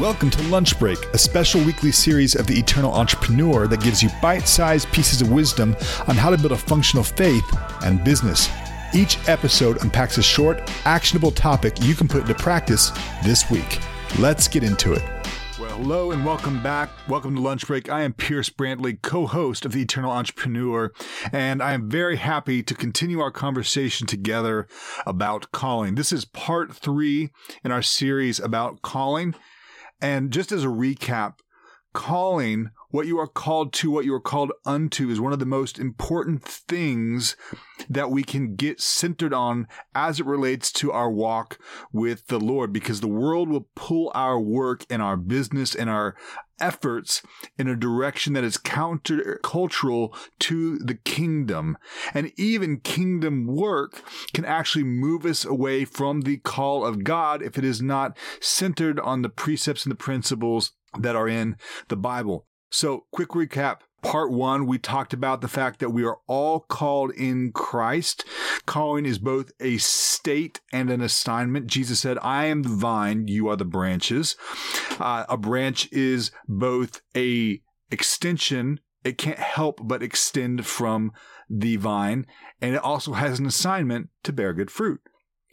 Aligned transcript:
Welcome 0.00 0.30
to 0.30 0.42
Lunch 0.44 0.78
Break, 0.78 1.04
a 1.06 1.18
special 1.18 1.60
weekly 1.64 1.90
series 1.90 2.36
of 2.36 2.46
the 2.46 2.56
Eternal 2.56 2.92
Entrepreneur 2.92 3.66
that 3.66 3.82
gives 3.82 4.00
you 4.00 4.08
bite 4.22 4.46
sized 4.46 4.92
pieces 4.92 5.20
of 5.20 5.32
wisdom 5.32 5.74
on 6.06 6.14
how 6.14 6.30
to 6.30 6.38
build 6.38 6.52
a 6.52 6.56
functional 6.56 7.02
faith 7.02 7.44
and 7.82 8.04
business. 8.04 8.48
Each 8.94 9.18
episode 9.28 9.82
unpacks 9.82 10.16
a 10.16 10.22
short, 10.22 10.62
actionable 10.84 11.32
topic 11.32 11.82
you 11.82 11.96
can 11.96 12.06
put 12.06 12.20
into 12.20 12.34
practice 12.36 12.92
this 13.24 13.50
week. 13.50 13.80
Let's 14.20 14.46
get 14.46 14.62
into 14.62 14.92
it. 14.92 15.02
Well, 15.58 15.76
hello 15.76 16.12
and 16.12 16.24
welcome 16.24 16.62
back. 16.62 16.90
Welcome 17.08 17.34
to 17.34 17.42
Lunch 17.42 17.66
Break. 17.66 17.90
I 17.90 18.02
am 18.02 18.12
Pierce 18.12 18.50
Brantley, 18.50 19.02
co 19.02 19.26
host 19.26 19.64
of 19.66 19.72
The 19.72 19.82
Eternal 19.82 20.12
Entrepreneur, 20.12 20.92
and 21.32 21.60
I 21.60 21.72
am 21.72 21.90
very 21.90 22.18
happy 22.18 22.62
to 22.62 22.74
continue 22.76 23.18
our 23.18 23.32
conversation 23.32 24.06
together 24.06 24.68
about 25.06 25.50
calling. 25.50 25.96
This 25.96 26.12
is 26.12 26.24
part 26.24 26.72
three 26.72 27.30
in 27.64 27.72
our 27.72 27.82
series 27.82 28.38
about 28.38 28.82
calling. 28.82 29.34
And 30.00 30.30
just 30.30 30.52
as 30.52 30.64
a 30.64 30.68
recap, 30.68 31.34
calling 31.92 32.70
what 32.90 33.06
you 33.06 33.18
are 33.18 33.26
called 33.26 33.72
to, 33.72 33.90
what 33.90 34.04
you 34.04 34.14
are 34.14 34.20
called 34.20 34.52
unto, 34.64 35.10
is 35.10 35.20
one 35.20 35.32
of 35.32 35.38
the 35.38 35.46
most 35.46 35.78
important 35.78 36.42
things 36.42 37.36
that 37.88 38.10
we 38.10 38.22
can 38.22 38.54
get 38.54 38.80
centered 38.80 39.34
on 39.34 39.66
as 39.94 40.20
it 40.20 40.26
relates 40.26 40.70
to 40.72 40.92
our 40.92 41.10
walk 41.10 41.58
with 41.92 42.28
the 42.28 42.38
Lord, 42.38 42.72
because 42.72 43.00
the 43.00 43.08
world 43.08 43.48
will 43.48 43.68
pull 43.74 44.12
our 44.14 44.38
work 44.38 44.86
and 44.88 45.02
our 45.02 45.16
business 45.16 45.74
and 45.74 45.90
our 45.90 46.14
efforts 46.60 47.22
in 47.58 47.68
a 47.68 47.76
direction 47.76 48.32
that 48.34 48.44
is 48.44 48.56
countercultural 48.56 50.16
to 50.40 50.78
the 50.78 50.94
kingdom. 50.94 51.76
And 52.14 52.32
even 52.36 52.80
kingdom 52.80 53.46
work 53.46 54.02
can 54.32 54.44
actually 54.44 54.84
move 54.84 55.24
us 55.24 55.44
away 55.44 55.84
from 55.84 56.22
the 56.22 56.38
call 56.38 56.84
of 56.84 57.04
God 57.04 57.42
if 57.42 57.58
it 57.58 57.64
is 57.64 57.82
not 57.82 58.16
centered 58.40 58.98
on 59.00 59.22
the 59.22 59.28
precepts 59.28 59.84
and 59.84 59.90
the 59.90 59.96
principles 59.96 60.72
that 60.98 61.16
are 61.16 61.28
in 61.28 61.56
the 61.88 61.96
Bible. 61.96 62.46
So, 62.70 63.04
quick 63.12 63.30
recap. 63.30 63.80
Part 64.02 64.30
one, 64.30 64.66
we 64.66 64.78
talked 64.78 65.12
about 65.12 65.40
the 65.40 65.48
fact 65.48 65.80
that 65.80 65.90
we 65.90 66.04
are 66.04 66.18
all 66.28 66.60
called 66.60 67.10
in 67.12 67.50
Christ. 67.52 68.24
Calling 68.64 69.04
is 69.04 69.18
both 69.18 69.50
a 69.60 69.78
state 69.78 70.60
and 70.72 70.88
an 70.88 71.00
assignment. 71.00 71.66
Jesus 71.66 71.98
said, 72.00 72.16
I 72.22 72.46
am 72.46 72.62
the 72.62 72.68
vine, 72.68 73.26
you 73.26 73.48
are 73.48 73.56
the 73.56 73.64
branches. 73.64 74.36
Uh, 75.00 75.24
a 75.28 75.36
branch 75.36 75.90
is 75.92 76.30
both 76.46 77.02
a 77.16 77.60
extension, 77.90 78.80
it 79.02 79.18
can't 79.18 79.38
help 79.38 79.80
but 79.82 80.02
extend 80.02 80.64
from 80.64 81.12
the 81.50 81.76
vine, 81.76 82.26
and 82.60 82.74
it 82.74 82.82
also 82.82 83.14
has 83.14 83.38
an 83.38 83.46
assignment 83.46 84.10
to 84.22 84.32
bear 84.32 84.52
good 84.52 84.70
fruit. 84.70 85.00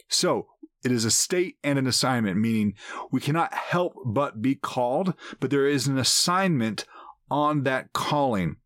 So, 0.08 0.46
it 0.84 0.92
is 0.92 1.04
a 1.04 1.10
state 1.10 1.56
and 1.64 1.80
an 1.80 1.86
assignment, 1.88 2.38
meaning 2.38 2.74
we 3.10 3.20
cannot 3.20 3.52
help 3.52 3.94
but 4.04 4.40
be 4.40 4.54
called, 4.54 5.14
but 5.40 5.50
there 5.50 5.66
is 5.66 5.88
an 5.88 5.98
assignment 5.98 6.84
on 7.30 7.64
that 7.64 7.92
calling. 7.92 8.56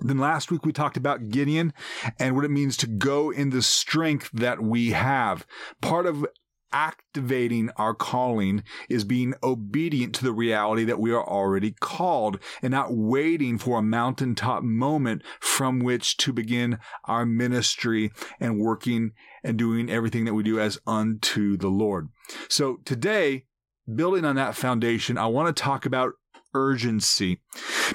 Then 0.00 0.18
last 0.18 0.50
week 0.50 0.64
we 0.64 0.72
talked 0.72 0.96
about 0.96 1.28
Gideon 1.28 1.72
and 2.18 2.34
what 2.34 2.44
it 2.44 2.50
means 2.50 2.76
to 2.78 2.86
go 2.86 3.30
in 3.30 3.50
the 3.50 3.62
strength 3.62 4.30
that 4.32 4.62
we 4.62 4.90
have. 4.90 5.46
Part 5.82 6.06
of 6.06 6.26
activating 6.72 7.70
our 7.76 7.94
calling 7.94 8.62
is 8.88 9.04
being 9.04 9.34
obedient 9.42 10.14
to 10.14 10.24
the 10.24 10.32
reality 10.32 10.84
that 10.84 11.00
we 11.00 11.12
are 11.12 11.26
already 11.26 11.72
called 11.80 12.38
and 12.62 12.70
not 12.70 12.94
waiting 12.94 13.58
for 13.58 13.78
a 13.78 13.82
mountaintop 13.82 14.62
moment 14.62 15.22
from 15.40 15.80
which 15.80 16.16
to 16.16 16.32
begin 16.32 16.78
our 17.04 17.26
ministry 17.26 18.10
and 18.38 18.60
working 18.60 19.12
and 19.42 19.58
doing 19.58 19.90
everything 19.90 20.24
that 20.24 20.34
we 20.34 20.42
do 20.42 20.60
as 20.60 20.78
unto 20.86 21.56
the 21.56 21.68
Lord. 21.68 22.08
So 22.48 22.76
today, 22.84 23.46
building 23.92 24.24
on 24.24 24.36
that 24.36 24.54
foundation, 24.54 25.18
I 25.18 25.26
want 25.26 25.54
to 25.54 25.62
talk 25.62 25.86
about 25.86 26.12
urgency. 26.54 27.40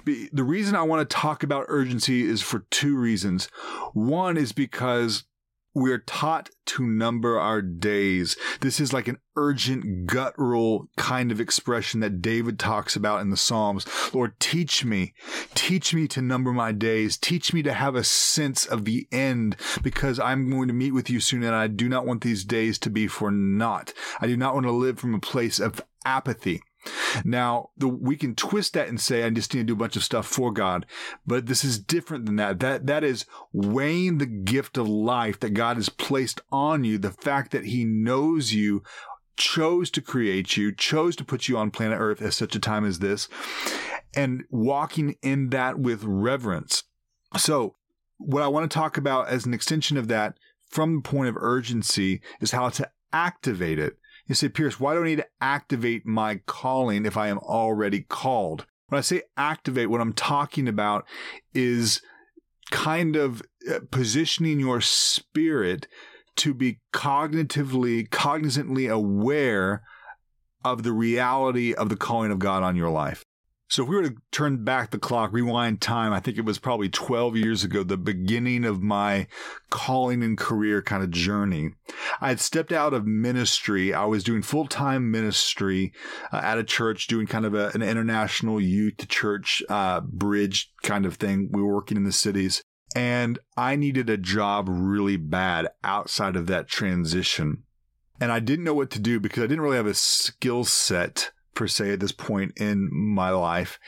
The 0.06 0.44
reason 0.44 0.76
I 0.76 0.84
want 0.84 1.08
to 1.08 1.16
talk 1.16 1.44
about 1.44 1.66
urgency 1.68 2.24
is 2.24 2.42
for 2.42 2.66
two 2.70 2.98
reasons. 2.98 3.48
One 3.94 4.38
is 4.38 4.52
because 4.52 5.24
we're 5.76 6.00
taught 6.00 6.50
to 6.66 6.88
number 6.88 7.38
our 7.38 7.62
days. 7.62 8.38
This 8.62 8.80
is 8.80 8.94
like 8.94 9.10
an 9.10 9.18
urgent, 9.36 10.08
guttural 10.08 10.88
kind 10.96 11.34
of 11.34 11.42
expression 11.42 12.00
that 12.00 12.22
David 12.22 12.58
talks 12.58 12.96
about 12.96 13.20
in 13.20 13.30
the 13.30 13.38
Psalms. 13.38 13.86
Lord, 14.14 14.40
teach 14.40 14.86
me, 14.86 15.14
teach 15.54 15.94
me 15.94 16.08
to 16.08 16.22
number 16.22 16.54
my 16.54 16.72
days. 16.72 17.18
Teach 17.18 17.54
me 17.54 17.62
to 17.64 17.74
have 17.74 17.96
a 17.96 18.06
sense 18.06 18.66
of 18.66 18.86
the 18.86 19.06
end 19.12 19.58
because 19.84 20.18
I'm 20.18 20.50
going 20.50 20.70
to 20.70 20.74
meet 20.74 20.94
with 20.94 21.10
you 21.10 21.20
soon 21.20 21.44
and 21.44 21.54
I 21.54 21.68
do 21.68 21.90
not 21.90 22.06
want 22.06 22.22
these 22.22 22.46
days 22.46 22.80
to 22.80 22.90
be 22.90 23.08
for 23.08 23.30
naught. 23.30 23.94
I 24.22 24.28
do 24.28 24.38
not 24.38 24.54
want 24.54 24.66
to 24.68 24.72
live 24.72 24.98
from 24.98 25.14
a 25.14 25.20
place 25.20 25.60
of 25.60 25.82
apathy. 26.06 26.62
Now, 27.24 27.70
the, 27.78 27.88
we 27.88 28.16
can 28.16 28.36
twist 28.36 28.74
that 28.74 28.88
and 28.88 29.00
say, 29.00 29.24
I 29.24 29.30
just 29.30 29.54
need 29.54 29.62
to 29.62 29.66
do 29.66 29.74
a 29.74 29.78
bunch 29.78 29.96
of 29.96 30.04
stuff 30.04 30.28
for 30.28 30.52
God. 30.52 30.86
But 31.26 31.48
this 31.48 31.64
is 31.64 31.80
different 31.80 32.26
than 32.26 32.36
that. 32.38 32.60
That, 32.60 32.86
that 32.88 33.04
is 33.04 33.26
weighing 33.54 34.18
the 34.18 34.26
gift 34.26 34.78
of 34.78 34.88
life 34.88 35.40
that 35.40 35.52
God 35.52 35.78
has 35.78 35.90
placed 35.90 36.42
on 36.52 36.84
you, 36.84 36.98
the 36.98 37.12
fact 37.12 37.52
that 37.52 37.66
He 37.66 37.86
knows 37.86 38.54
you, 38.54 38.84
chose 39.38 39.90
to 39.92 40.02
create 40.02 40.58
you, 40.58 40.74
chose 40.74 41.16
to 41.18 41.26
put 41.26 41.48
you 41.48 41.58
on 41.58 41.72
planet 41.72 42.00
Earth 42.00 42.22
at 42.22 42.34
such 42.34 42.56
a 42.56 42.60
time 42.60 42.86
as 42.86 43.00
this, 43.00 43.28
and 44.16 44.44
walking 44.50 45.16
in 45.22 45.50
that 45.50 45.80
with 45.80 46.04
reverence. 46.04 46.84
So, 47.38 47.76
what 48.18 48.44
I 48.44 48.48
want 48.48 48.70
to 48.70 48.74
talk 48.74 48.98
about 48.98 49.28
as 49.28 49.46
an 49.46 49.54
extension 49.54 49.98
of 49.98 50.08
that 50.08 50.38
from 50.70 50.96
the 50.96 51.02
point 51.02 51.30
of 51.30 51.38
urgency 51.38 52.22
is 52.40 52.52
how 52.52 52.70
to 52.70 52.90
activate 53.12 53.80
it. 53.80 53.98
You 54.28 54.36
say, 54.36 54.50
Pierce, 54.50 54.80
why 54.80 54.94
do 54.94 55.04
I 55.04 55.06
need 55.06 55.18
to 55.18 55.28
activate 55.40 56.06
my 56.06 56.42
calling 56.48 57.06
if 57.06 57.16
I 57.16 57.28
am 57.28 57.38
already 57.40 58.02
called? 58.02 58.66
When 58.88 58.98
I 58.98 59.02
say 59.02 59.24
activate, 59.38 59.90
what 59.90 60.02
I'm 60.02 60.14
talking 60.14 60.68
about 60.68 61.06
is 61.54 62.02
kind 62.72 63.16
of 63.16 63.42
uh, 63.70 63.80
positioning 63.92 64.60
your 64.60 64.82
spirit 64.82 65.88
to 66.38 66.54
be 66.54 66.80
cognitively, 66.94 68.10
cognizantly 68.10 68.92
aware 68.92 69.84
of 70.64 70.84
the 70.84 70.92
reality 70.92 71.74
of 71.74 71.90
the 71.90 71.96
calling 71.96 72.32
of 72.32 72.40
God 72.40 72.64
on 72.64 72.76
your 72.76 72.90
life. 72.90 73.24
So 73.68 73.84
if 73.84 73.90
we 73.90 73.96
were 73.96 74.04
to 74.04 74.16
turn 74.32 74.64
back 74.64 74.92
the 74.92 75.00
clock, 75.00 75.34
rewind 75.34 75.82
time, 75.82 76.14
I 76.14 76.20
think 76.20 76.38
it 76.38 76.46
was 76.46 76.60
probably 76.60 76.88
12 76.88 77.36
years 77.36 77.64
ago, 77.64 77.84
the 77.84 77.98
beginning 77.98 78.64
of 78.64 78.84
my 78.84 79.28
calling 79.72 80.22
and 80.22 80.38
career 80.38 80.84
kind 80.84 81.04
of 81.04 81.10
journey. 81.10 81.72
I 82.22 82.30
had 82.30 82.40
stepped 82.40 82.72
out 82.72 82.94
of 82.94 83.08
ministry. 83.08 83.92
I 83.92 84.06
was 84.06 84.24
doing 84.24 84.44
full 84.44 84.68
time 84.68 85.10
ministry 85.10 85.94
uh, 86.32 86.42
at 86.44 86.60
a 86.60 86.64
church, 86.64 87.08
doing 87.08 87.26
kind 87.26 87.46
of 87.46 87.56
a, 87.56 87.72
an 87.74 87.82
international 87.82 88.62
youth 88.62 88.98
to 88.98 89.08
church 89.08 89.64
uh, 89.68 90.02
bridge 90.02 90.72
kind 90.84 91.06
of 91.06 91.16
thing. 91.16 91.50
We 91.52 91.64
were 91.64 91.74
working 91.74 91.98
in 91.98 92.04
the 92.04 92.12
cities. 92.12 92.62
And 92.96 93.40
I 93.58 93.76
needed 93.76 94.10
a 94.10 94.18
job 94.18 94.68
really 94.70 95.18
bad 95.18 95.68
outside 95.84 96.36
of 96.36 96.48
that 96.48 96.68
transition. 96.68 97.64
And 98.22 98.32
I 98.32 98.40
didn't 98.40 98.64
know 98.64 98.76
what 98.76 98.92
to 98.92 99.00
do 99.00 99.20
because 99.20 99.44
I 99.44 99.48
didn't 99.48 99.62
really 99.62 99.76
have 99.76 99.88
a 99.88 99.94
skill 99.94 100.64
set 100.64 101.32
per 101.56 101.68
se 101.68 101.94
at 101.94 102.00
this 102.00 102.12
point 102.12 102.54
in 102.58 102.90
my 102.92 103.32
life, 103.32 103.80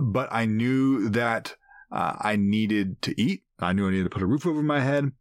but 0.00 0.28
I 0.30 0.44
knew 0.44 1.08
that 1.08 1.56
uh, 1.90 2.14
I 2.20 2.36
needed 2.36 3.00
to 3.02 3.20
eat. 3.20 3.44
I 3.58 3.72
knew 3.72 3.88
I 3.88 3.90
needed 3.90 4.04
to 4.04 4.10
put 4.10 4.22
a 4.22 4.26
roof 4.26 4.46
over 4.46 4.62
my 4.62 4.80
head. 4.80 5.12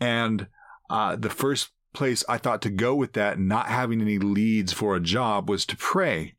And 0.00 0.46
uh, 0.90 1.16
the 1.16 1.30
first 1.30 1.70
place 1.92 2.24
I 2.28 2.38
thought 2.38 2.62
to 2.62 2.70
go 2.70 2.94
with 2.94 3.14
that, 3.14 3.38
not 3.38 3.66
having 3.66 4.00
any 4.00 4.18
leads 4.18 4.72
for 4.72 4.94
a 4.94 5.00
job, 5.00 5.48
was 5.48 5.66
to 5.66 5.76
pray. 5.76 6.34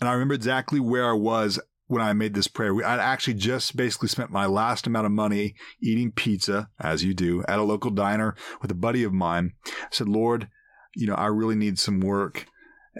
And 0.00 0.08
I 0.08 0.12
remember 0.12 0.34
exactly 0.34 0.80
where 0.80 1.08
I 1.08 1.14
was 1.14 1.60
when 1.86 2.02
I 2.02 2.12
made 2.12 2.34
this 2.34 2.48
prayer. 2.48 2.74
I'd 2.84 3.00
actually 3.00 3.34
just 3.34 3.76
basically 3.76 4.08
spent 4.08 4.30
my 4.30 4.46
last 4.46 4.86
amount 4.86 5.06
of 5.06 5.12
money 5.12 5.54
eating 5.82 6.12
pizza, 6.12 6.68
as 6.80 7.04
you 7.04 7.14
do, 7.14 7.44
at 7.46 7.58
a 7.58 7.62
local 7.62 7.90
diner 7.90 8.34
with 8.62 8.70
a 8.70 8.74
buddy 8.74 9.04
of 9.04 9.12
mine. 9.12 9.52
I 9.66 9.88
said, 9.90 10.08
Lord, 10.08 10.48
you 10.94 11.06
know, 11.06 11.14
I 11.14 11.26
really 11.26 11.56
need 11.56 11.78
some 11.78 12.00
work. 12.00 12.46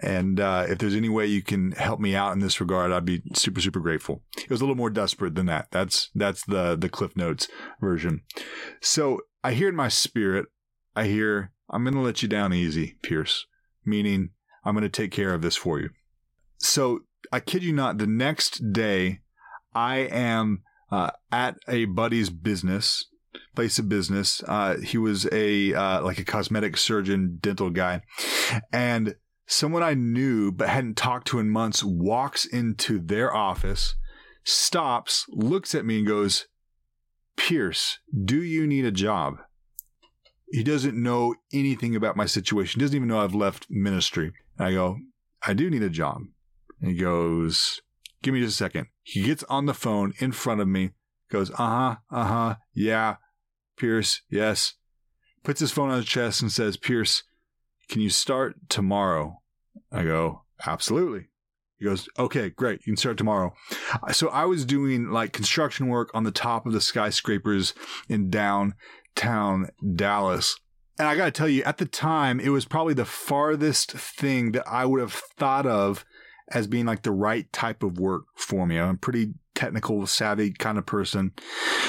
And 0.03 0.41
uh, 0.41 0.67
if 0.69 0.79
there's 0.79 0.95
any 0.95 1.09
way 1.09 1.27
you 1.27 1.43
can 1.43 1.73
help 1.73 2.01
me 2.01 2.17
out 2.17 2.33
in 2.33 2.41
this 2.41 2.61
regard, 2.61 2.93
I'd 2.93 3.05
be 3.05 3.23
super, 3.35 3.61
super 3.61 3.81
grateful. 3.81 4.23
It 4.37 4.51
was 4.51 4.61
a 4.61 4.65
little 4.65 4.77
more 4.77 4.91
desperate 4.91 5.35
than 5.35 5.47
that. 5.47 5.69
That's 5.71 6.11
that's 6.15 6.45
the 6.45 6.77
the 6.77 6.89
Cliff 6.89 7.17
Notes 7.17 7.49
version. 7.81 8.23
So 8.81 9.21
I 9.43 9.53
hear 9.53 9.69
in 9.69 9.77
my 9.77 9.89
spirit, 9.89 10.47
I 10.97 11.07
hear, 11.07 11.53
I'm 11.71 11.85
to 11.85 12.01
let 12.01 12.23
you 12.23 12.29
down 12.29 12.53
easy, 12.53 12.99
Pierce, 13.03 13.47
meaning 13.85 14.31
I'm 14.65 14.75
to 14.77 14.89
take 14.89 15.13
care 15.13 15.35
of 15.35 15.43
this 15.43 15.57
for 15.57 15.79
you. 15.81 15.91
So 16.59 17.01
I 17.31 17.41
kid 17.41 17.63
you 17.63 17.73
not, 17.73 17.99
the 17.99 18.07
next 18.07 18.73
day, 18.73 19.21
I 19.75 19.97
am 19.99 20.63
uh, 20.91 21.11
at 21.31 21.57
a 21.69 21.85
buddy's 21.85 22.31
business 22.31 23.07
place 23.55 23.79
of 23.79 23.89
business. 23.89 24.43
Uh, 24.47 24.77
he 24.79 24.99
was 24.99 25.27
a 25.33 25.75
uh, 25.75 26.03
like 26.03 26.19
a 26.19 26.25
cosmetic 26.25 26.77
surgeon, 26.77 27.39
dental 27.41 27.71
guy, 27.71 28.03
and 28.73 29.15
someone 29.47 29.83
I 29.83 29.95
knew 29.95 30.51
but 30.53 30.69
hadn't 30.69 30.97
talked 30.97 31.27
to 31.29 31.39
in 31.39 31.51
months 31.51 31.83
walks 31.83 32.45
into 32.45 32.99
their 32.99 33.35
office, 33.35 33.95
stops, 34.45 35.27
looks 35.29 35.75
at 35.75 35.85
me, 35.85 35.99
and 35.99 36.07
goes, 36.07 36.47
Pierce, 37.37 37.99
do 38.25 38.43
you 38.43 38.67
need 38.67 38.85
a 38.85 38.91
job? 38.91 39.39
He 40.51 40.63
doesn't 40.63 41.01
know 41.01 41.35
anything 41.53 41.97
about 41.97 42.17
my 42.17 42.27
situation, 42.27 42.81
he 42.81 42.85
doesn't 42.85 42.97
even 42.97 43.09
know 43.09 43.21
I've 43.21 43.35
left 43.35 43.67
ministry. 43.69 44.33
And 44.59 44.69
I 44.69 44.73
go, 44.73 44.99
I 45.47 45.53
do 45.53 45.69
need 45.69 45.83
a 45.83 45.91
job. 45.91 46.23
And 46.81 46.91
he 46.91 46.97
goes, 46.97 47.81
Give 48.23 48.33
me 48.33 48.41
just 48.41 48.55
a 48.55 48.57
second. 48.57 48.87
He 49.03 49.23
gets 49.23 49.45
on 49.45 49.67
the 49.67 49.75
phone 49.75 50.15
in 50.19 50.33
front 50.33 50.61
of 50.61 50.69
me, 50.69 50.91
goes, 51.31 51.51
Uh 51.51 51.55
huh, 51.57 51.97
uh 52.11 52.25
huh, 52.25 52.55
yeah, 52.73 53.17
Pierce, 53.77 54.23
yes. 54.31 54.75
Puts 55.43 55.61
his 55.61 55.73
phone 55.73 55.91
on 55.91 55.97
his 55.97 56.07
chest 56.07 56.41
and 56.41 56.51
says, 56.51 56.77
Pierce, 56.77 57.25
can 57.89 58.01
you 58.01 58.11
start 58.11 58.57
tomorrow? 58.69 59.41
I 59.93 60.05
go, 60.05 60.45
Absolutely. 60.67 61.29
He 61.79 61.85
goes, 61.85 62.09
okay, 62.19 62.51
great. 62.51 62.81
You 62.81 62.93
can 62.93 62.97
start 62.97 63.19
tomorrow. 63.19 63.53
So 64.13 64.29
I 64.29 64.45
was 64.45 64.65
doing 64.65 65.11
like 65.11 65.33
construction 65.33 65.89
work 65.89 66.11
on 66.15 66.25
the 66.25 66.31
top 66.31 66.67
of 66.67 66.73
the 66.73 66.81
skyscrapers 66.81 67.75
in 68.09 68.31
downtown 68.31 69.69
Dallas. 69.95 70.57
And 70.99 71.09
I 71.09 71.17
got 71.17 71.25
to 71.25 71.31
tell 71.33 71.49
you, 71.49 71.65
at 71.65 71.79
the 71.79 71.87
time, 71.87 72.39
it 72.39 72.51
was 72.51 72.65
probably 72.65 72.95
the 72.95 73.05
farthest 73.05 73.93
thing 73.93 74.53
that 74.53 74.67
I 74.69 74.87
would 74.87 75.01
have 75.01 75.13
thought 75.13 75.67
of 75.67 76.05
as 76.49 76.69
being 76.69 76.87
like 76.87 77.03
the 77.03 77.11
right 77.11 77.53
type 77.53 77.83
of 77.83 77.99
work 77.99 78.27
for 78.37 78.67
me. 78.67 78.79
I'm 78.79 78.95
a 78.95 78.99
pretty 78.99 79.35
technical, 79.57 80.07
savvy 80.07 80.53
kind 80.53 80.79
of 80.79 80.87
person, 80.87 81.33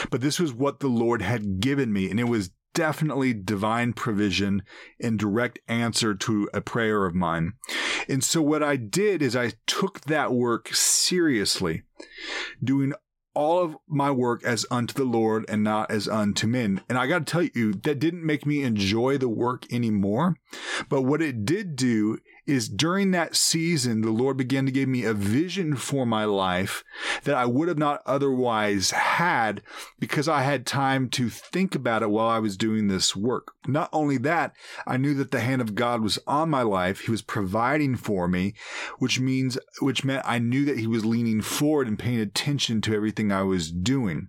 but 0.09 0.21
this 0.21 0.39
was 0.39 0.53
what 0.53 0.79
the 0.79 0.87
Lord 0.87 1.21
had 1.21 1.59
given 1.59 1.93
me. 1.93 2.09
And 2.09 2.19
it 2.19 2.27
was 2.27 2.49
definitely 2.75 3.33
divine 3.33 3.93
provision 3.93 4.61
in 4.99 5.17
direct 5.17 5.57
answer 5.67 6.13
to 6.13 6.47
a 6.53 6.61
prayer 6.61 7.05
of 7.05 7.15
mine. 7.15 7.53
And 8.07 8.23
so 8.23 8.43
what 8.43 8.61
I 8.61 8.75
did 8.75 9.23
is 9.23 9.35
I 9.35 9.53
took 9.65 10.01
that 10.01 10.31
work 10.31 10.69
seriously, 10.73 11.81
doing 12.63 12.93
all 13.33 13.59
of 13.59 13.75
my 13.87 14.11
work 14.11 14.43
as 14.43 14.65
unto 14.69 14.93
the 14.93 15.03
Lord 15.03 15.45
and 15.49 15.63
not 15.63 15.89
as 15.91 16.07
unto 16.07 16.47
men. 16.47 16.81
And 16.87 16.97
I 16.97 17.07
got 17.07 17.25
to 17.25 17.31
tell 17.31 17.43
you, 17.43 17.73
that 17.73 17.99
didn't 17.99 18.25
make 18.25 18.45
me 18.45 18.63
enjoy 18.63 19.17
the 19.17 19.29
work 19.29 19.71
anymore. 19.73 20.35
But 20.87 21.01
what 21.01 21.21
it 21.21 21.45
did 21.45 21.75
do 21.75 22.19
is 22.45 22.69
during 22.69 23.11
that 23.11 23.35
season, 23.35 24.01
the 24.01 24.11
Lord 24.11 24.37
began 24.37 24.65
to 24.65 24.71
give 24.71 24.87
me 24.87 25.03
a 25.03 25.13
vision 25.13 25.75
for 25.75 26.05
my 26.05 26.25
life 26.25 26.83
that 27.23 27.35
I 27.35 27.45
would 27.45 27.67
have 27.67 27.77
not 27.77 28.01
otherwise 28.05 28.91
had 28.91 29.61
because 29.99 30.27
I 30.27 30.43
had 30.43 30.65
time 30.65 31.09
to 31.09 31.29
think 31.29 31.73
about 31.73 32.03
it 32.03 32.09
while 32.09 32.27
I 32.27 32.39
was 32.39 32.57
doing 32.57 32.87
this 32.87 33.15
work. 33.15 33.53
Not 33.67 33.89
only 33.91 34.17
that, 34.19 34.53
I 34.85 34.97
knew 34.97 35.13
that 35.15 35.31
the 35.31 35.39
hand 35.39 35.61
of 35.61 35.75
God 35.75 36.01
was 36.01 36.19
on 36.27 36.49
my 36.49 36.61
life. 36.61 37.01
He 37.01 37.11
was 37.11 37.21
providing 37.21 37.95
for 37.95 38.27
me, 38.27 38.53
which 38.99 39.19
means, 39.19 39.57
which 39.79 40.03
meant 40.03 40.23
I 40.25 40.39
knew 40.39 40.65
that 40.65 40.79
he 40.79 40.87
was 40.87 41.05
leaning 41.05 41.41
forward 41.41 41.87
and 41.87 41.97
paying 41.97 42.19
attention 42.19 42.81
to 42.81 42.93
everything 42.93 43.31
I 43.31 43.43
was 43.43 43.71
doing. 43.71 44.27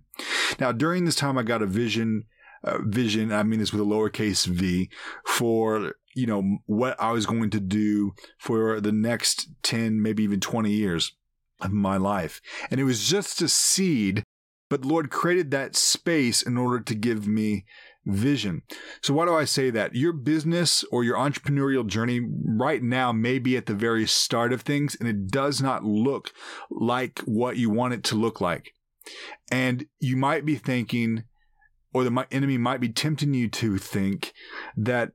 Now, 0.59 0.71
during 0.71 1.05
this 1.05 1.15
time, 1.15 1.37
I 1.37 1.43
got 1.43 1.61
a 1.61 1.67
vision 1.67 2.25
uh, 2.63 2.79
vision. 2.81 3.31
I 3.31 3.43
mean 3.43 3.59
this 3.59 3.71
with 3.71 3.81
a 3.81 3.85
lowercase 3.85 4.45
v 4.45 4.89
for 5.25 5.93
you 6.17 6.25
know, 6.25 6.57
what 6.65 6.99
I 6.99 7.11
was 7.11 7.27
going 7.27 7.51
to 7.51 7.59
do 7.59 8.13
for 8.39 8.81
the 8.81 8.91
next 8.91 9.49
10, 9.61 10.01
maybe 10.01 10.23
even 10.23 10.39
20 10.39 10.71
years 10.71 11.13
of 11.61 11.71
my 11.71 11.97
life. 11.97 12.41
And 12.71 12.79
it 12.79 12.85
was 12.85 13.07
just 13.07 13.39
a 13.43 13.47
seed, 13.47 14.23
but 14.67 14.83
Lord 14.83 15.11
created 15.11 15.51
that 15.51 15.75
space 15.75 16.41
in 16.41 16.57
order 16.57 16.79
to 16.79 16.95
give 16.95 17.27
me 17.27 17.65
vision. 18.07 18.63
So 19.03 19.13
why 19.13 19.25
do 19.25 19.35
I 19.35 19.45
say 19.45 19.69
that? 19.69 19.93
Your 19.93 20.11
business 20.11 20.83
or 20.91 21.03
your 21.03 21.17
entrepreneurial 21.17 21.85
journey 21.85 22.21
right 22.45 22.81
now 22.81 23.11
may 23.11 23.37
be 23.37 23.55
at 23.55 23.67
the 23.67 23.75
very 23.75 24.07
start 24.07 24.51
of 24.51 24.61
things 24.61 24.97
and 24.99 25.07
it 25.07 25.27
does 25.27 25.61
not 25.61 25.83
look 25.83 26.31
like 26.71 27.19
what 27.25 27.57
you 27.57 27.69
want 27.69 27.93
it 27.93 28.03
to 28.05 28.15
look 28.15 28.41
like. 28.41 28.71
And 29.51 29.85
you 29.99 30.17
might 30.17 30.45
be 30.45 30.55
thinking, 30.55 31.25
or 31.93 32.03
the 32.03 32.27
enemy 32.31 32.57
might 32.57 32.81
be 32.81 32.89
tempting 32.89 33.35
you 33.35 33.49
to 33.49 33.77
think 33.77 34.33
that 34.75 35.11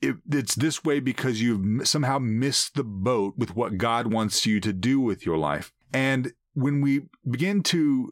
it, 0.00 0.16
it's 0.30 0.54
this 0.54 0.84
way 0.84 1.00
because 1.00 1.40
you've 1.40 1.86
somehow 1.86 2.18
missed 2.18 2.74
the 2.74 2.84
boat 2.84 3.34
with 3.36 3.56
what 3.56 3.78
God 3.78 4.12
wants 4.12 4.46
you 4.46 4.60
to 4.60 4.72
do 4.72 5.00
with 5.00 5.26
your 5.26 5.36
life. 5.36 5.72
And 5.92 6.32
when 6.54 6.80
we 6.80 7.02
begin 7.28 7.62
to 7.64 8.10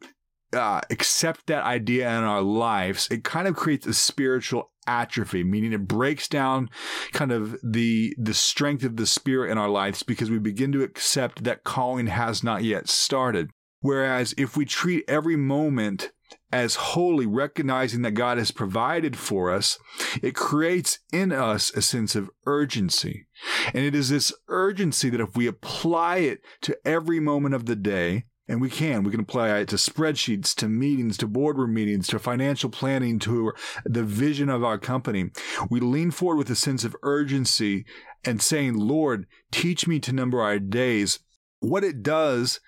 uh, 0.53 0.81
accept 0.89 1.47
that 1.47 1.63
idea 1.63 2.09
in 2.09 2.23
our 2.23 2.41
lives, 2.41 3.07
it 3.11 3.23
kind 3.23 3.47
of 3.47 3.55
creates 3.55 3.85
a 3.87 3.93
spiritual 3.93 4.71
atrophy, 4.85 5.43
meaning 5.43 5.73
it 5.73 5.87
breaks 5.87 6.27
down 6.27 6.69
kind 7.11 7.31
of 7.31 7.57
the 7.61 8.15
the 8.17 8.33
strength 8.33 8.83
of 8.83 8.95
the 8.95 9.05
spirit 9.05 9.51
in 9.51 9.57
our 9.57 9.69
lives 9.69 10.03
because 10.03 10.31
we 10.31 10.39
begin 10.39 10.71
to 10.71 10.83
accept 10.83 11.43
that 11.43 11.63
calling 11.63 12.07
has 12.07 12.43
not 12.43 12.63
yet 12.63 12.87
started. 12.87 13.49
Whereas 13.81 14.33
if 14.37 14.57
we 14.57 14.65
treat 14.65 15.03
every 15.07 15.35
moment 15.35 16.11
as 16.51 16.75
holy, 16.75 17.25
recognizing 17.25 18.01
that 18.03 18.11
God 18.11 18.37
has 18.37 18.51
provided 18.51 19.17
for 19.17 19.51
us, 19.51 19.77
it 20.21 20.35
creates 20.35 20.99
in 21.11 21.31
us 21.31 21.71
a 21.71 21.81
sense 21.81 22.15
of 22.15 22.29
urgency. 22.45 23.27
And 23.73 23.83
it 23.83 23.93
is 23.93 24.09
this 24.09 24.33
urgency 24.47 25.09
that 25.09 25.21
if 25.21 25.35
we 25.35 25.47
apply 25.47 26.17
it 26.17 26.41
to 26.61 26.77
every 26.85 27.19
moment 27.19 27.55
of 27.55 27.65
the 27.65 27.75
day, 27.75 28.25
and 28.47 28.61
we 28.61 28.69
can, 28.69 29.03
we 29.03 29.11
can 29.11 29.19
apply 29.19 29.57
it 29.57 29.67
to 29.69 29.75
spreadsheets, 29.75 30.55
to 30.55 30.69
meetings, 30.69 31.17
to 31.17 31.27
boardroom 31.27 31.73
meetings, 31.73 32.07
to 32.07 32.19
financial 32.19 32.69
planning, 32.69 33.19
to 33.19 33.51
the 33.83 34.03
vision 34.03 34.47
of 34.47 34.63
our 34.63 34.77
company. 34.77 35.31
We 35.69 35.81
lean 35.81 36.11
forward 36.11 36.37
with 36.37 36.49
a 36.49 36.55
sense 36.55 36.85
of 36.85 36.95
urgency 37.03 37.85
and 38.23 38.41
saying, 38.41 38.75
Lord, 38.75 39.27
teach 39.51 39.85
me 39.85 39.99
to 39.99 40.13
number 40.13 40.41
our 40.41 40.59
days. 40.59 41.19
What 41.59 41.83
it 41.83 42.03
does 42.03 42.59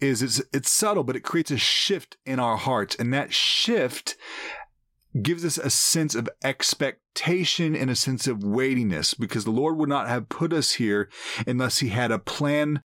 is 0.00 0.22
it's 0.22 0.40
it's 0.52 0.70
subtle, 0.70 1.04
but 1.04 1.16
it 1.16 1.24
creates 1.24 1.50
a 1.50 1.58
shift 1.58 2.16
in 2.24 2.38
our 2.38 2.56
hearts, 2.56 2.96
and 2.96 3.12
that 3.12 3.32
shift 3.32 4.16
gives 5.22 5.44
us 5.44 5.58
a 5.58 5.70
sense 5.70 6.14
of 6.14 6.28
expectation 6.44 7.74
and 7.74 7.90
a 7.90 7.96
sense 7.96 8.26
of 8.26 8.44
weightiness 8.44 9.14
because 9.14 9.44
the 9.44 9.50
Lord 9.50 9.76
would 9.76 9.88
not 9.88 10.08
have 10.08 10.28
put 10.28 10.52
us 10.52 10.72
here 10.72 11.08
unless 11.46 11.78
He 11.78 11.88
had 11.88 12.10
a 12.10 12.18
plan 12.18 12.82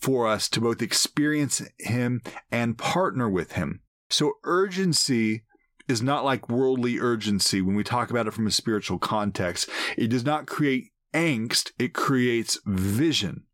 for 0.00 0.28
us 0.28 0.48
to 0.50 0.60
both 0.60 0.82
experience 0.82 1.62
Him 1.78 2.22
and 2.50 2.78
partner 2.78 3.28
with 3.28 3.52
Him. 3.52 3.80
So 4.10 4.34
urgency 4.44 5.44
is 5.88 6.02
not 6.02 6.24
like 6.24 6.48
worldly 6.48 6.98
urgency 6.98 7.60
when 7.60 7.74
we 7.74 7.84
talk 7.84 8.10
about 8.10 8.26
it 8.26 8.34
from 8.34 8.46
a 8.46 8.52
spiritual 8.52 8.98
context. 8.98 9.68
It 9.96 10.08
does 10.08 10.24
not 10.24 10.46
create 10.46 10.92
angst, 11.14 11.72
it 11.78 11.94
creates 11.94 12.58
vision. 12.66 13.44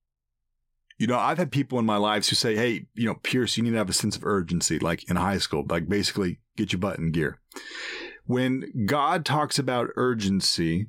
You 0.98 1.06
know, 1.06 1.18
I've 1.18 1.38
had 1.38 1.52
people 1.52 1.78
in 1.78 1.86
my 1.86 1.96
lives 1.96 2.28
who 2.28 2.36
say, 2.36 2.56
Hey, 2.56 2.86
you 2.94 3.06
know, 3.06 3.14
Pierce, 3.14 3.56
you 3.56 3.62
need 3.62 3.70
to 3.70 3.76
have 3.76 3.88
a 3.88 3.94
sense 3.94 4.16
of 4.16 4.24
urgency, 4.24 4.78
like 4.78 5.08
in 5.08 5.16
high 5.16 5.38
school, 5.38 5.64
like 5.68 5.88
basically 5.88 6.40
get 6.56 6.72
your 6.72 6.80
butt 6.80 6.98
in 6.98 7.12
gear. 7.12 7.40
When 8.26 8.86
God 8.86 9.24
talks 9.24 9.58
about 9.58 9.90
urgency, 9.96 10.88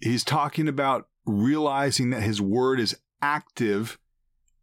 he's 0.00 0.24
talking 0.24 0.68
about 0.68 1.08
realizing 1.24 2.10
that 2.10 2.22
his 2.22 2.40
word 2.40 2.80
is 2.80 2.96
active 3.22 3.98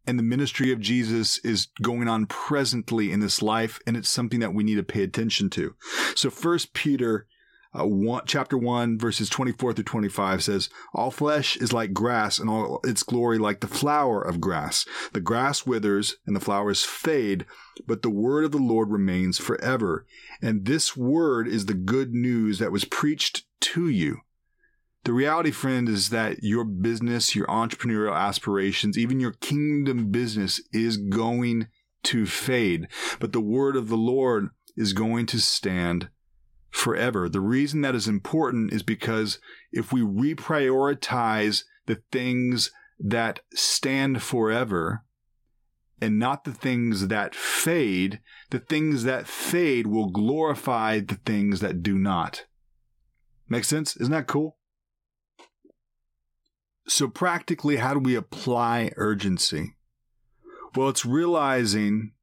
and 0.06 0.18
the 0.18 0.22
ministry 0.22 0.70
of 0.70 0.80
Jesus 0.80 1.38
is 1.38 1.68
going 1.82 2.08
on 2.08 2.26
presently 2.26 3.10
in 3.10 3.20
this 3.20 3.42
life. 3.42 3.80
And 3.86 3.96
it's 3.96 4.08
something 4.08 4.40
that 4.40 4.54
we 4.54 4.62
need 4.62 4.76
to 4.76 4.82
pay 4.82 5.02
attention 5.02 5.50
to. 5.50 5.74
So 6.14 6.30
first 6.30 6.74
Peter 6.74 7.26
uh, 7.78 7.86
one, 7.86 8.22
chapter 8.26 8.56
1, 8.56 8.98
verses 8.98 9.28
24 9.28 9.72
through 9.72 9.84
25 9.84 10.44
says, 10.44 10.70
All 10.94 11.10
flesh 11.10 11.56
is 11.56 11.72
like 11.72 11.92
grass, 11.92 12.38
and 12.38 12.48
all 12.48 12.80
its 12.84 13.02
glory 13.02 13.38
like 13.38 13.60
the 13.60 13.66
flower 13.66 14.22
of 14.22 14.40
grass. 14.40 14.86
The 15.12 15.20
grass 15.20 15.66
withers, 15.66 16.16
and 16.26 16.36
the 16.36 16.40
flowers 16.40 16.84
fade, 16.84 17.46
but 17.86 18.02
the 18.02 18.10
word 18.10 18.44
of 18.44 18.52
the 18.52 18.58
Lord 18.58 18.90
remains 18.90 19.38
forever. 19.38 20.06
And 20.40 20.66
this 20.66 20.96
word 20.96 21.48
is 21.48 21.66
the 21.66 21.74
good 21.74 22.14
news 22.14 22.60
that 22.60 22.72
was 22.72 22.84
preached 22.84 23.44
to 23.60 23.88
you. 23.88 24.18
The 25.02 25.12
reality, 25.12 25.50
friend, 25.50 25.88
is 25.88 26.10
that 26.10 26.42
your 26.42 26.64
business, 26.64 27.34
your 27.34 27.46
entrepreneurial 27.48 28.16
aspirations, 28.16 28.96
even 28.96 29.20
your 29.20 29.32
kingdom 29.32 30.10
business 30.10 30.62
is 30.72 30.96
going 30.96 31.66
to 32.04 32.24
fade, 32.24 32.86
but 33.18 33.32
the 33.32 33.40
word 33.40 33.76
of 33.76 33.88
the 33.88 33.96
Lord 33.96 34.50
is 34.76 34.92
going 34.92 35.26
to 35.26 35.40
stand 35.40 36.08
forever. 36.74 37.28
The 37.28 37.40
reason 37.40 37.82
that 37.82 37.94
is 37.94 38.08
important 38.08 38.72
is 38.72 38.82
because 38.82 39.38
if 39.70 39.92
we 39.92 40.00
reprioritize 40.00 41.62
the 41.86 42.02
things 42.10 42.72
that 42.98 43.40
stand 43.54 44.22
forever 44.22 45.04
and 46.00 46.18
not 46.18 46.42
the 46.42 46.52
things 46.52 47.06
that 47.06 47.32
fade, 47.32 48.20
the 48.50 48.58
things 48.58 49.04
that 49.04 49.28
fade 49.28 49.86
will 49.86 50.10
glorify 50.10 50.98
the 50.98 51.14
things 51.24 51.60
that 51.60 51.82
do 51.82 51.96
not. 51.96 52.44
Make 53.48 53.64
sense? 53.64 53.96
Isn't 53.96 54.12
that 54.12 54.26
cool? 54.26 54.56
So, 56.88 57.06
practically, 57.06 57.76
how 57.76 57.94
do 57.94 58.00
we 58.00 58.16
apply 58.16 58.90
urgency? 58.96 59.76
Well, 60.74 60.88
it's 60.88 61.06
realizing 61.06 62.13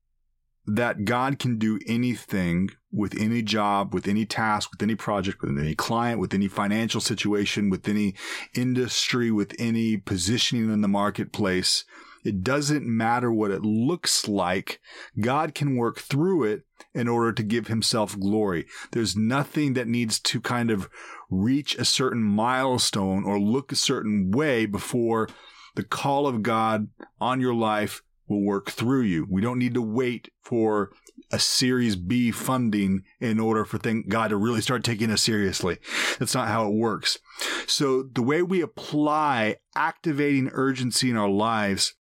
that 0.76 1.04
God 1.04 1.38
can 1.38 1.58
do 1.58 1.80
anything 1.86 2.70
with 2.94 3.20
any 3.20 3.42
job, 3.42 3.94
with 3.94 4.08
any 4.08 4.26
task, 4.26 4.72
with 4.72 4.82
any 4.82 4.96
project, 4.96 5.42
with 5.42 5.58
any 5.58 5.76
client, 5.76 6.20
with 6.20 6.34
any 6.34 6.48
financial 6.48 7.02
situation, 7.02 7.70
with 7.70 7.90
any 7.90 8.16
industry, 8.56 9.32
with 9.32 9.54
any 9.60 9.98
positioning 9.98 10.72
in 10.72 10.80
the 10.80 10.88
marketplace. 10.88 11.84
It 12.24 12.42
doesn't 12.42 12.86
matter 12.86 13.32
what 13.34 13.52
it 13.52 13.64
looks 13.64 14.30
like. 14.30 14.80
God 15.20 15.54
can 15.56 15.76
work 15.76 16.00
through 16.00 16.46
it 16.46 16.64
in 16.94 17.10
order 17.10 17.34
to 17.34 17.44
give 17.44 17.68
himself 17.68 18.18
glory. 18.18 18.66
There's 18.92 19.16
nothing 19.16 19.74
that 19.74 19.90
needs 19.90 20.20
to 20.20 20.40
kind 20.40 20.72
of 20.72 20.90
reach 21.30 21.76
a 21.76 21.86
certain 21.86 22.24
milestone 22.24 23.26
or 23.26 23.40
look 23.40 23.74
a 23.74 23.76
certain 23.76 24.32
way 24.32 24.66
before 24.66 25.28
the 25.76 25.84
call 25.84 26.28
of 26.28 26.44
God 26.44 26.88
on 27.20 27.42
your 27.42 27.56
life 27.56 28.04
will 28.32 28.42
work 28.42 28.72
through 28.72 29.02
you. 29.02 29.28
We 29.30 29.42
don't 29.42 29.60
need 29.60 29.74
to 29.76 29.82
wait 29.82 30.30
for 30.42 30.92
a 31.32 31.40
Series 31.40 31.96
B 31.96 32.32
funding 32.32 33.04
in 33.20 33.40
order 33.40 33.66
for 33.66 33.78
thing, 33.78 34.06
God 34.08 34.30
to 34.30 34.38
really 34.38 34.62
start 34.62 34.84
taking 34.84 35.12
us 35.12 35.22
seriously. 35.22 35.78
That's 36.18 36.34
not 36.34 36.48
how 36.48 36.68
it 36.68 36.74
works. 36.74 37.20
So 37.68 38.04
the 38.04 38.22
way 38.22 38.42
we 38.42 38.62
apply 38.62 39.58
activating 39.76 40.50
urgency 40.54 41.10
in 41.10 41.18
our 41.18 41.30
lives 41.30 41.94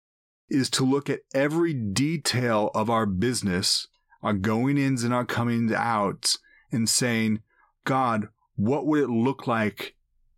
is 0.49 0.69
to 0.71 0.85
look 0.85 1.09
at 1.09 1.21
every 1.33 1.73
detail 1.73 2.71
of 2.73 2.89
our 2.89 3.05
business, 3.05 3.87
our 4.21 4.33
going 4.33 4.77
ins 4.77 5.03
and 5.03 5.13
our 5.13 5.25
coming 5.25 5.71
outs, 5.73 6.39
and 6.71 6.89
saying, 6.89 7.41
God, 7.85 8.29
what 8.55 8.85
would 8.85 9.01
it 9.01 9.09
look 9.09 9.47
like 9.47 9.95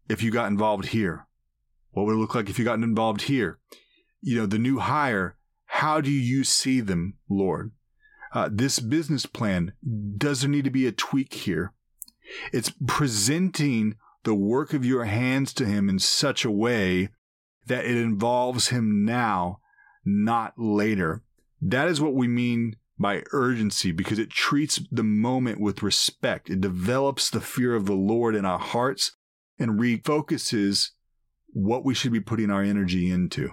if 0.10 0.22
you 0.22 0.32
got 0.32 0.48
involved 0.48 0.88
here? 0.88 1.28
What 1.92 2.06
would 2.06 2.14
it 2.14 2.18
look 2.18 2.36
like 2.36 2.50
if 2.50 2.58
you 2.58 2.66
got 2.66 2.80
involved 2.80 3.24
here? 3.24 3.60
You 4.22 4.40
know, 4.40 4.46
the 4.46 4.58
new 4.58 4.80
hire, 4.80 5.36
how 5.84 6.00
do 6.00 6.10
you 6.10 6.46
see 6.46 6.80
them, 6.80 7.16
Lord? 7.30 7.72
Uh, 8.32 8.48
this 8.50 8.80
business 8.80 9.26
plan, 9.26 9.74
does 10.18 10.40
there 10.40 10.50
need 10.50 10.64
to 10.64 10.72
be 10.72 10.88
a 10.88 10.94
tweak 10.94 11.34
here? 11.34 11.74
It's 12.54 12.72
presenting 12.88 13.98
the 14.24 14.34
work 14.34 14.74
of 14.74 14.86
your 14.86 15.04
hands 15.04 15.52
to 15.56 15.66
him 15.66 15.90
in 15.90 16.00
such 16.00 16.46
a 16.46 16.50
way 16.52 17.10
that 17.68 17.84
it 17.84 17.98
involves 17.98 18.70
him 18.70 19.04
now, 19.04 19.60
not 20.06 20.54
later. 20.56 21.22
That 21.62 21.90
is 21.90 22.00
what 22.00 22.14
we 22.14 22.30
mean 22.30 22.78
by 22.98 23.24
urgency 23.34 23.92
because 23.92 24.20
it 24.20 24.30
treats 24.30 24.80
the 24.90 25.04
moment 25.04 25.60
with 25.60 25.84
respect. 25.84 26.50
It 26.50 26.62
develops 26.62 27.30
the 27.30 27.42
fear 27.42 27.76
of 27.76 27.88
the 27.88 27.92
Lord 27.92 28.36
in 28.36 28.46
our 28.46 28.58
hearts 28.58 29.18
and 29.60 29.78
refocuses 29.78 30.92
what 31.48 31.84
we 31.84 31.94
should 31.94 32.14
be 32.14 32.22
putting 32.22 32.52
our 32.52 32.64
energy 32.64 33.12
into. 33.12 33.52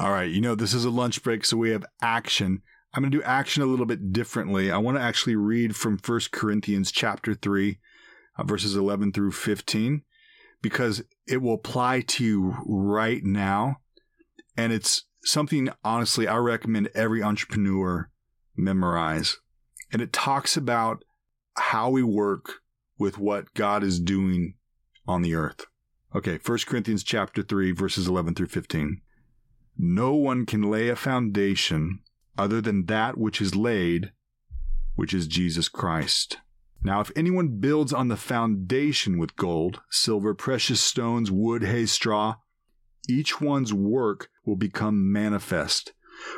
All 0.00 0.12
right, 0.12 0.30
you 0.30 0.40
know, 0.40 0.54
this 0.54 0.74
is 0.74 0.84
a 0.84 0.90
lunch 0.90 1.24
break, 1.24 1.44
so 1.44 1.56
we 1.56 1.70
have 1.70 1.84
action. 2.00 2.62
I'm 2.94 3.02
going 3.02 3.10
to 3.10 3.18
do 3.18 3.24
action 3.24 3.64
a 3.64 3.66
little 3.66 3.84
bit 3.84 4.12
differently. 4.12 4.70
I 4.70 4.78
want 4.78 4.96
to 4.96 5.02
actually 5.02 5.34
read 5.34 5.74
from 5.74 5.98
1 5.98 6.20
Corinthians 6.30 6.92
chapter 6.92 7.34
3, 7.34 7.80
uh, 8.38 8.44
verses 8.44 8.76
11 8.76 9.10
through 9.10 9.32
15, 9.32 10.02
because 10.62 11.02
it 11.26 11.42
will 11.42 11.54
apply 11.54 12.02
to 12.02 12.24
you 12.24 12.56
right 12.64 13.24
now. 13.24 13.78
And 14.56 14.72
it's 14.72 15.02
something, 15.24 15.68
honestly, 15.82 16.28
I 16.28 16.36
recommend 16.36 16.90
every 16.94 17.20
entrepreneur 17.20 18.08
memorize. 18.56 19.38
And 19.92 20.00
it 20.00 20.12
talks 20.12 20.56
about 20.56 21.02
how 21.56 21.90
we 21.90 22.04
work 22.04 22.60
with 22.98 23.18
what 23.18 23.52
God 23.52 23.82
is 23.82 23.98
doing 23.98 24.54
on 25.08 25.22
the 25.22 25.34
earth. 25.34 25.66
Okay, 26.14 26.38
1 26.44 26.58
Corinthians 26.66 27.02
chapter 27.02 27.42
3 27.42 27.72
verses 27.72 28.06
11 28.06 28.36
through 28.36 28.46
15. 28.46 29.00
No 29.78 30.14
one 30.14 30.44
can 30.44 30.62
lay 30.62 30.88
a 30.88 30.96
foundation 30.96 32.00
other 32.36 32.60
than 32.60 32.86
that 32.86 33.16
which 33.16 33.40
is 33.40 33.54
laid, 33.54 34.12
which 34.96 35.14
is 35.14 35.28
Jesus 35.28 35.68
Christ. 35.68 36.38
Now, 36.82 37.00
if 37.00 37.12
anyone 37.14 37.60
builds 37.60 37.92
on 37.92 38.08
the 38.08 38.16
foundation 38.16 39.18
with 39.18 39.36
gold, 39.36 39.80
silver, 39.90 40.34
precious 40.34 40.80
stones, 40.80 41.30
wood, 41.30 41.62
hay, 41.62 41.86
straw, 41.86 42.36
each 43.08 43.40
one's 43.40 43.72
work 43.72 44.28
will 44.44 44.56
become 44.56 45.12
manifest. 45.12 45.92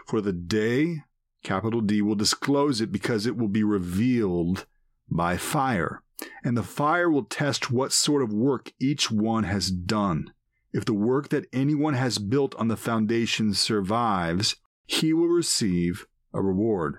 For 0.07 0.21
the 0.21 0.33
day, 0.33 0.99
capital 1.43 1.81
D, 1.81 2.03
will 2.03 2.15
disclose 2.15 2.81
it 2.81 2.93
because 2.93 3.27
it 3.27 3.37
will 3.37 3.49
be 3.49 3.65
revealed 3.65 4.67
by 5.11 5.37
fire. 5.37 6.03
And 6.45 6.57
the 6.57 6.63
fire 6.63 7.11
will 7.11 7.25
test 7.25 7.71
what 7.71 7.93
sort 7.93 8.23
of 8.23 8.33
work 8.33 8.73
each 8.79 9.11
one 9.11 9.45
has 9.45 9.71
done. 9.71 10.33
If 10.73 10.85
the 10.85 10.95
work 10.95 11.31
that 11.31 11.47
anyone 11.53 11.95
has 11.95 12.19
built 12.19 12.55
on 12.55 12.69
the 12.69 12.77
foundation 12.77 13.55
survives, 13.55 14.57
he 14.87 15.13
will 15.13 15.29
receive 15.29 16.07
a 16.33 16.41
reward. 16.41 16.99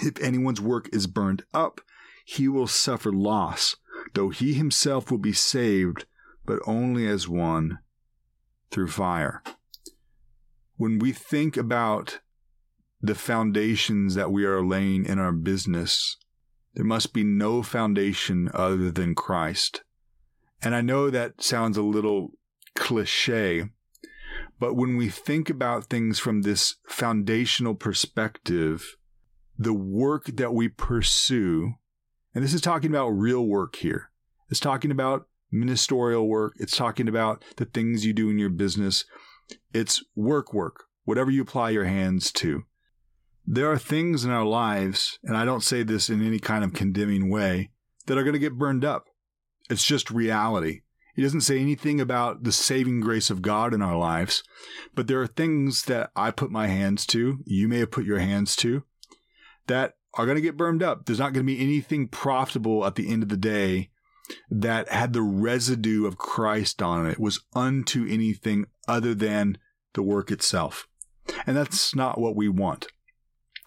If 0.00 0.20
anyone's 0.20 0.60
work 0.60 0.88
is 0.92 1.06
burned 1.06 1.44
up, 1.54 1.80
he 2.24 2.48
will 2.48 2.66
suffer 2.66 3.12
loss, 3.12 3.76
though 4.14 4.30
he 4.30 4.54
himself 4.54 5.10
will 5.10 5.18
be 5.18 5.32
saved, 5.32 6.06
but 6.44 6.60
only 6.66 7.06
as 7.06 7.28
one 7.28 7.78
through 8.70 8.88
fire. 8.88 9.42
When 10.76 10.98
we 10.98 11.12
think 11.12 11.56
about 11.56 12.20
the 13.00 13.14
foundations 13.14 14.14
that 14.14 14.32
we 14.32 14.44
are 14.44 14.64
laying 14.64 15.04
in 15.04 15.18
our 15.18 15.32
business, 15.32 16.16
there 16.74 16.84
must 16.84 17.12
be 17.12 17.24
no 17.24 17.62
foundation 17.62 18.50
other 18.54 18.90
than 18.90 19.14
Christ. 19.14 19.82
And 20.62 20.74
I 20.74 20.80
know 20.80 21.10
that 21.10 21.42
sounds 21.42 21.76
a 21.76 21.82
little 21.82 22.32
cliche, 22.74 23.64
but 24.58 24.74
when 24.74 24.96
we 24.96 25.08
think 25.08 25.48
about 25.48 25.86
things 25.86 26.18
from 26.18 26.42
this 26.42 26.76
foundational 26.86 27.74
perspective, 27.74 28.96
the 29.58 29.74
work 29.74 30.26
that 30.26 30.54
we 30.54 30.68
pursue, 30.68 31.74
and 32.34 32.44
this 32.44 32.54
is 32.54 32.60
talking 32.60 32.90
about 32.90 33.08
real 33.08 33.46
work 33.46 33.76
here, 33.76 34.10
it's 34.48 34.60
talking 34.60 34.90
about 34.90 35.26
ministerial 35.50 36.28
work, 36.28 36.54
it's 36.58 36.76
talking 36.76 37.08
about 37.08 37.44
the 37.56 37.64
things 37.64 38.04
you 38.04 38.12
do 38.12 38.30
in 38.30 38.38
your 38.38 38.50
business, 38.50 39.04
it's 39.72 40.02
work 40.14 40.52
work, 40.52 40.84
whatever 41.04 41.30
you 41.30 41.42
apply 41.42 41.70
your 41.70 41.86
hands 41.86 42.30
to. 42.32 42.64
There 43.46 43.70
are 43.70 43.78
things 43.78 44.24
in 44.24 44.30
our 44.30 44.44
lives, 44.44 45.18
and 45.24 45.36
I 45.36 45.44
don't 45.44 45.64
say 45.64 45.82
this 45.82 46.08
in 46.08 46.24
any 46.24 46.38
kind 46.38 46.62
of 46.62 46.72
condemning 46.72 47.30
way, 47.30 47.70
that 48.06 48.16
are 48.16 48.22
going 48.22 48.34
to 48.34 48.38
get 48.38 48.58
burned 48.58 48.84
up. 48.84 49.06
It's 49.68 49.84
just 49.84 50.10
reality. 50.10 50.80
He 51.14 51.22
doesn't 51.22 51.42
say 51.42 51.58
anything 51.58 52.00
about 52.00 52.44
the 52.44 52.52
saving 52.52 53.00
grace 53.00 53.30
of 53.30 53.42
God 53.42 53.74
in 53.74 53.82
our 53.82 53.96
lives, 53.96 54.42
but 54.94 55.06
there 55.06 55.20
are 55.20 55.26
things 55.26 55.84
that 55.84 56.10
I 56.14 56.30
put 56.30 56.50
my 56.50 56.68
hands 56.68 57.06
to, 57.06 57.40
you 57.44 57.68
may 57.68 57.78
have 57.78 57.90
put 57.90 58.04
your 58.04 58.20
hands 58.20 58.56
to, 58.56 58.84
that 59.66 59.94
are 60.14 60.24
going 60.24 60.36
to 60.36 60.42
get 60.42 60.56
burned 60.56 60.82
up. 60.82 61.06
There's 61.06 61.18
not 61.18 61.32
going 61.32 61.46
to 61.46 61.52
be 61.52 61.60
anything 61.60 62.08
profitable 62.08 62.84
at 62.84 62.94
the 62.94 63.10
end 63.10 63.22
of 63.22 63.28
the 63.28 63.36
day 63.36 63.90
that 64.50 64.88
had 64.88 65.12
the 65.12 65.22
residue 65.22 66.06
of 66.06 66.18
Christ 66.18 66.82
on 66.82 67.06
it, 67.06 67.18
was 67.18 67.40
unto 67.54 68.06
anything 68.08 68.66
other 68.86 69.14
than 69.14 69.58
the 69.94 70.02
work 70.02 70.30
itself. 70.30 70.86
And 71.46 71.56
that's 71.56 71.94
not 71.94 72.20
what 72.20 72.36
we 72.36 72.48
want. 72.48 72.86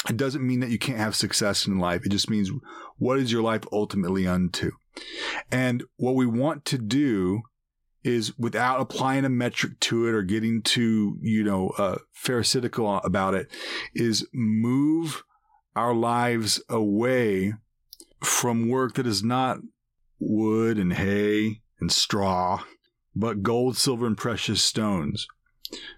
It 0.10 0.18
doesn't 0.18 0.46
mean 0.46 0.60
that 0.60 0.70
you 0.70 0.80
can't 0.80 0.98
have 0.98 1.16
success 1.16 1.66
in 1.66 1.80
life. 1.80 2.06
It 2.06 2.10
just 2.10 2.30
means 2.30 2.52
what 2.98 3.20
is 3.20 3.32
your 3.32 3.42
life 3.42 3.64
ultimately 3.72 4.28
unto? 4.28 4.72
And 5.52 5.84
what 5.96 6.16
we 6.16 6.26
want 6.26 6.66
to 6.66 6.78
do 6.78 7.44
is 8.04 8.38
without 8.38 8.82
applying 8.82 9.24
a 9.24 9.30
metric 9.30 9.80
to 9.80 10.08
it 10.08 10.14
or 10.14 10.24
getting 10.24 10.62
too, 10.62 11.18
you 11.22 11.44
know, 11.44 11.70
uh, 11.78 11.98
pharisaical 12.14 13.02
about 13.04 13.34
it, 13.34 13.50
is 13.94 14.28
move 14.34 15.24
our 15.76 15.94
lives 15.94 16.62
away 16.70 17.54
from 18.22 18.68
work 18.68 18.96
that 18.96 19.08
is 19.08 19.24
not 19.24 19.60
wood 20.20 20.78
and 20.78 20.94
hay 20.94 21.62
and 21.80 21.92
straw, 21.92 22.64
but 23.16 23.42
gold, 23.42 23.78
silver, 23.78 24.06
and 24.06 24.18
precious 24.18 24.62
stones, 24.62 25.28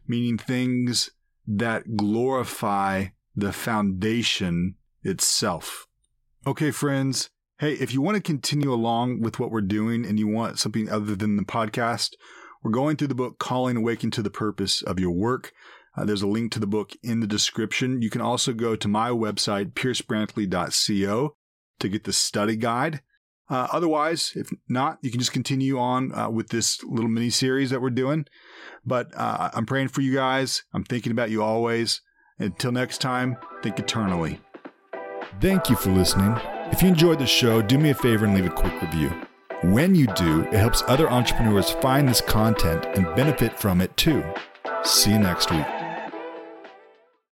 meaning 0.07 0.37
things 0.37 1.09
that 1.47 1.95
glorify 1.95 3.07
the 3.35 3.51
foundation 3.51 4.75
itself. 5.03 5.87
Okay, 6.47 6.71
friends, 6.71 7.29
Hey, 7.59 7.71
if 7.75 7.93
you 7.93 8.01
want 8.01 8.15
to 8.15 8.21
continue 8.21 8.73
along 8.73 9.21
with 9.21 9.39
what 9.39 9.49
we're 9.49 9.61
doing 9.61 10.05
and 10.05 10.19
you 10.19 10.27
want 10.27 10.59
something 10.59 10.89
other 10.89 11.15
than 11.15 11.37
the 11.37 11.43
podcast, 11.43 12.09
we're 12.61 12.71
going 12.71 12.97
through 12.97 13.07
the 13.07 13.15
book 13.15 13.39
Calling 13.39 13.77
Awaken 13.77 14.11
to 14.11 14.21
the 14.21 14.29
Purpose 14.29 14.81
of 14.81 14.99
Your 14.99 15.11
Work. 15.11 15.53
Uh, 15.95 16.03
there's 16.03 16.21
a 16.21 16.27
link 16.27 16.51
to 16.51 16.59
the 16.59 16.67
book 16.67 16.91
in 17.01 17.21
the 17.21 17.27
description. 17.27 18.01
You 18.01 18.09
can 18.09 18.19
also 18.19 18.51
go 18.51 18.75
to 18.75 18.89
my 18.89 19.09
website, 19.09 19.71
piercebrantley.co, 19.71 21.35
to 21.79 21.87
get 21.87 22.03
the 22.03 22.11
study 22.11 22.57
guide. 22.57 22.99
Uh, 23.49 23.67
otherwise, 23.71 24.33
if 24.35 24.49
not, 24.67 24.97
you 25.01 25.09
can 25.09 25.21
just 25.21 25.31
continue 25.31 25.79
on 25.79 26.13
uh, 26.13 26.29
with 26.29 26.49
this 26.49 26.83
little 26.83 27.09
mini 27.09 27.29
series 27.29 27.69
that 27.69 27.81
we're 27.81 27.89
doing. 27.89 28.25
But 28.85 29.15
uh, 29.15 29.51
I'm 29.53 29.65
praying 29.65 29.87
for 29.87 30.01
you 30.01 30.13
guys. 30.13 30.63
I'm 30.73 30.83
thinking 30.83 31.13
about 31.13 31.29
you 31.29 31.41
always. 31.41 32.01
Until 32.39 32.71
next 32.71 32.99
time, 32.99 33.37
think 33.63 33.79
eternally. 33.79 34.39
Thank 35.39 35.69
you 35.69 35.75
for 35.75 35.91
listening. 35.91 36.35
If 36.71 36.81
you 36.81 36.89
enjoyed 36.89 37.19
the 37.19 37.25
show, 37.25 37.61
do 37.61 37.77
me 37.77 37.91
a 37.91 37.95
favor 37.95 38.25
and 38.25 38.33
leave 38.33 38.45
a 38.45 38.49
quick 38.49 38.81
review. 38.81 39.09
When 39.63 39.95
you 39.95 40.07
do, 40.07 40.41
it 40.41 40.53
helps 40.53 40.83
other 40.87 41.09
entrepreneurs 41.09 41.71
find 41.71 42.07
this 42.07 42.21
content 42.21 42.85
and 42.95 43.15
benefit 43.15 43.57
from 43.57 43.81
it 43.81 43.95
too. 43.95 44.23
See 44.83 45.11
you 45.11 45.19
next 45.19 45.49
week. 45.51 45.65